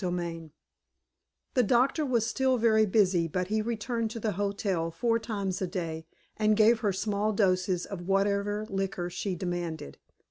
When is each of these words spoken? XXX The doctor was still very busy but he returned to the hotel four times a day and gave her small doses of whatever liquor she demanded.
XXX 0.01 0.49
The 1.53 1.61
doctor 1.61 2.03
was 2.03 2.25
still 2.25 2.57
very 2.57 2.87
busy 2.87 3.27
but 3.27 3.49
he 3.49 3.61
returned 3.61 4.09
to 4.09 4.19
the 4.19 4.31
hotel 4.31 4.89
four 4.89 5.19
times 5.19 5.61
a 5.61 5.67
day 5.67 6.07
and 6.37 6.57
gave 6.57 6.79
her 6.79 6.91
small 6.91 7.33
doses 7.33 7.85
of 7.85 8.07
whatever 8.07 8.65
liquor 8.67 9.11
she 9.11 9.35
demanded. 9.35 9.99